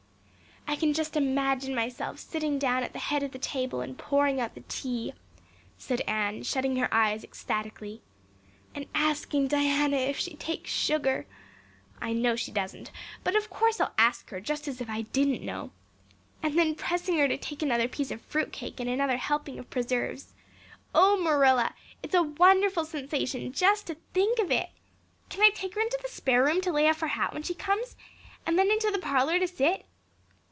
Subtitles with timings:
[0.67, 4.39] "I can just imagine myself sitting down at the head of the table and pouring
[4.39, 5.11] out the tea,"
[5.77, 8.01] said Anne, shutting her eyes ecstatically.
[8.73, 11.27] "And asking Diana if she takes sugar!
[11.99, 12.89] I know she doesn't
[13.21, 15.71] but of course I'll ask her just as if I didn't know.
[16.41, 19.69] And then pressing her to take another piece of fruit cake and another helping of
[19.69, 20.33] preserves.
[20.95, 24.69] Oh, Marilla, it's a wonderful sensation just to think of it.
[25.27, 27.53] Can I take her into the spare room to lay off her hat when she
[27.55, 27.97] comes?
[28.45, 29.85] And then into the parlor to sit?"